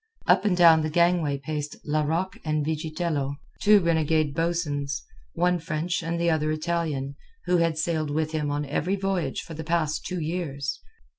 [0.25, 6.19] Up and down the gangway paced Larocque and Vigitello, two renegade boatswains, one French and
[6.19, 7.13] the other Italian,
[7.45, 10.81] who had sailed with him on every voyage for the past two years.